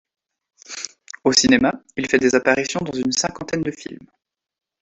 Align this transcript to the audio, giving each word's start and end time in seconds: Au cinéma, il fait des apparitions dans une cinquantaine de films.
Au 1.23 1.31
cinéma, 1.31 1.71
il 1.95 2.09
fait 2.09 2.17
des 2.17 2.33
apparitions 2.33 2.79
dans 2.79 2.97
une 2.97 3.11
cinquantaine 3.11 3.61
de 3.61 3.69
films. 3.69 4.09